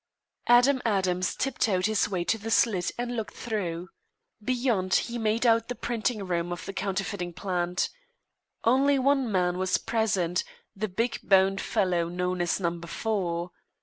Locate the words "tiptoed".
1.35-1.85